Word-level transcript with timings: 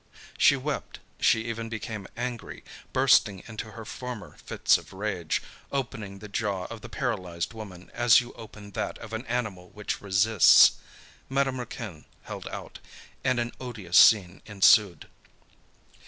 She 0.35 0.55
wept, 0.55 0.97
she 1.19 1.41
even 1.47 1.69
became 1.69 2.07
angry, 2.17 2.63
bursting 2.91 3.43
into 3.47 3.73
her 3.73 3.85
former 3.85 4.35
fits 4.37 4.75
of 4.79 4.93
rage, 4.93 5.43
opening 5.71 6.17
the 6.17 6.27
jaw 6.27 6.65
of 6.71 6.81
the 6.81 6.89
paralysed 6.89 7.53
woman 7.53 7.91
as 7.93 8.19
you 8.19 8.33
open 8.33 8.71
that 8.71 8.97
of 8.97 9.13
an 9.13 9.27
animal 9.27 9.69
which 9.69 10.01
resists. 10.01 10.71
Madame 11.29 11.59
Raquin 11.59 12.05
held 12.23 12.47
out, 12.47 12.79
and 13.23 13.39
an 13.39 13.51
odious 13.59 13.95
scene 13.99 14.41
ensued. 14.47 15.07